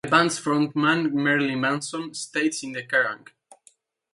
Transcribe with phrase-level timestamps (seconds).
[0.03, 3.27] The band's frontman Marilyn Manson states in the Kerrang!